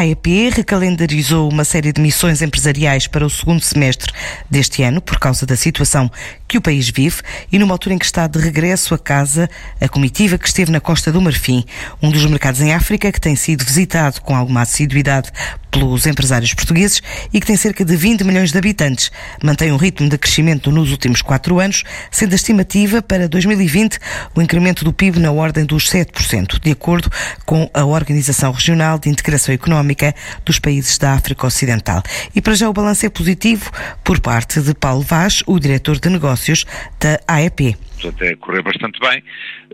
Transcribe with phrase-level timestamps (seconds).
[0.00, 4.10] AEP recalendarizou uma série de missões empresariais para o segundo semestre
[4.48, 6.10] deste ano, por causa da situação
[6.48, 7.20] que o país vive
[7.52, 10.80] e numa altura em que está de regresso a casa a comitiva que esteve na
[10.80, 11.64] Costa do Marfim,
[12.02, 15.30] um dos mercados em África que tem sido visitado com alguma assiduidade
[15.70, 17.00] pelos empresários portugueses
[17.32, 19.12] e que tem cerca de 20 milhões de habitantes.
[19.42, 23.98] Mantém um ritmo de crescimento nos últimos quatro anos, sendo a estimativa para 2020
[24.34, 27.10] o incremento do PIB na ordem dos 7%, de acordo
[27.46, 29.89] com a Organização Regional de Integração Económica
[30.44, 32.02] dos Países da África Ocidental.
[32.34, 33.70] E para já o balanço é positivo
[34.04, 36.64] por parte de Paulo Vaz, o diretor de negócios
[37.00, 37.76] da AEP
[38.08, 39.22] até correr bastante bem,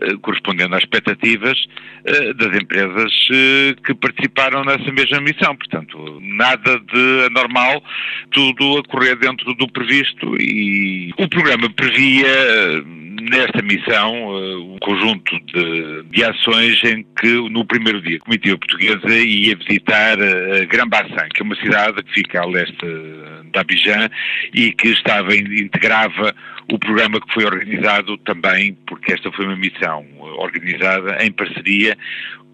[0.01, 1.57] eh, correspondendo às expectativas
[2.05, 5.55] eh, das empresas eh, que participaram nessa mesma missão.
[5.55, 7.83] Portanto, nada de anormal,
[8.31, 12.27] tudo a correr dentro do previsto e o programa previa
[13.29, 14.13] nesta missão
[14.73, 20.17] um conjunto de, de, ações em que no primeiro dia a comitiva portuguesa ia visitar
[20.67, 24.09] Grand-Bassin, que é uma cidade que fica a leste de Abidjan
[24.53, 26.33] e que estava integrava
[26.71, 31.97] o programa que foi organizado também, porque esta foi uma missão organizada em parceria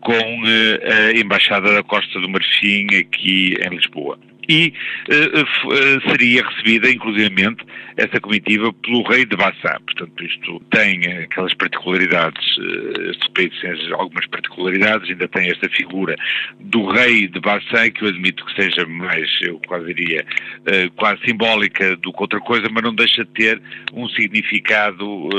[0.02, 4.73] com eh, a Embaixada da Costa do Marfim aqui em Lisboa e
[5.09, 7.63] uh, seria recebida, inclusivamente,
[7.97, 9.80] essa comitiva pelo rei de Bassá.
[9.85, 16.16] Portanto, isto tem aquelas particularidades, uh, este país tem algumas particularidades, ainda tem esta figura
[16.59, 20.25] do rei de Bassá, que eu admito que seja mais, eu quase diria,
[20.59, 23.61] uh, quase simbólica do que outra coisa, mas não deixa de ter
[23.94, 25.30] um significado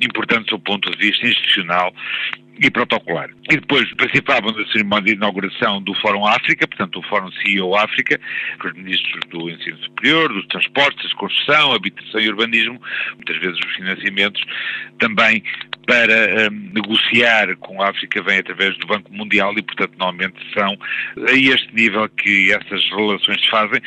[0.00, 1.92] importante do ponto de vista institucional
[2.60, 3.30] e protocolar.
[3.50, 8.20] E depois participavam da cerimónia de inauguração do Fórum África, portanto o Fórum CEO África,
[8.60, 12.80] com os ministros do ensino superior, dos transportes, construção, habitação e urbanismo,
[13.14, 14.42] muitas vezes os financiamentos,
[14.98, 15.42] também
[15.88, 20.76] para um, negociar com a África vem através do Banco Mundial e, portanto, normalmente são
[21.26, 23.80] a este nível que essas relações se fazem.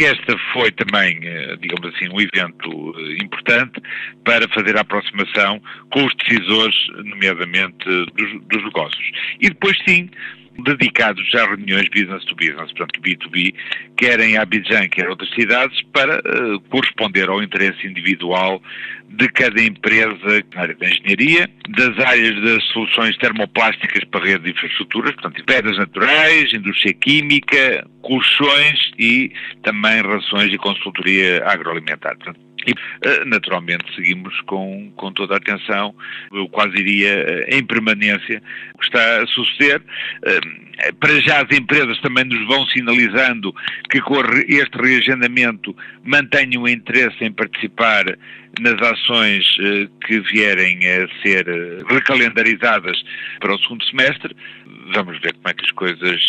[0.00, 3.82] Esta foi também, eh, digamos assim, um evento eh, importante
[4.24, 5.60] para fazer a aproximação
[5.90, 9.10] com os decisores, nomeadamente dos, dos negócios.
[9.40, 10.08] E depois, sim,
[10.58, 13.54] dedicados a reuniões business to business, portanto B2B,
[13.96, 18.60] quer em Abidjan, quer em outras cidades, para uh, corresponder ao interesse individual
[19.08, 24.50] de cada empresa na área da engenharia, das áreas das soluções termoplásticas para redes de
[24.50, 29.32] infraestruturas, portanto, pedras naturais, indústria química, colchões e
[29.62, 32.16] também rações e consultoria agroalimentar.
[32.16, 35.94] Portanto, e, eh, naturalmente, seguimos com, com toda a atenção,
[36.32, 38.42] eu quase diria eh, em permanência,
[38.74, 39.82] o que está a suceder.
[40.24, 43.54] Eh, para já as empresas também nos vão sinalizando
[43.90, 45.74] que com este reagendamento
[46.04, 48.04] mantenham interesse em participar
[48.60, 49.44] nas ações
[50.06, 51.46] que vierem a ser
[51.88, 52.96] recalendarizadas
[53.40, 54.34] para o segundo semestre.
[54.94, 56.20] Vamos ver como é que as coisas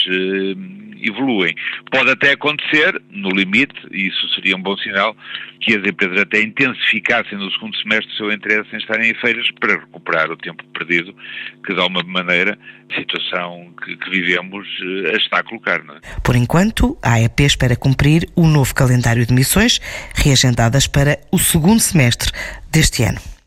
[1.02, 1.56] evoluem.
[1.92, 5.16] Pode até acontecer, no limite, e isso seria um bom sinal,
[5.62, 9.50] que as empresas até intensificassem no segundo semestre o seu interesse em estarem em feiras
[9.60, 11.14] para recuperar o tempo perdido,
[11.66, 12.58] que de alguma maneira
[12.90, 15.84] a situação que, que vivemos eh, está a colocar.
[15.84, 16.00] Não é?
[16.24, 19.80] Por enquanto, a AEP espera cumprir o novo calendário de missões
[20.16, 22.32] reagendadas para o segundo semestre
[22.72, 23.20] deste ano.